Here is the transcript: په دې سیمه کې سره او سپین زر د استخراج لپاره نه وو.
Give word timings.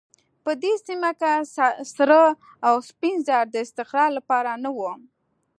په 0.43 0.51
دې 0.61 0.73
سیمه 0.85 1.11
کې 1.19 1.33
سره 1.95 2.21
او 2.67 2.75
سپین 2.89 3.15
زر 3.27 3.45
د 3.51 3.55
استخراج 3.65 4.09
لپاره 4.17 4.51
نه 4.63 4.69
وو. 4.77 4.91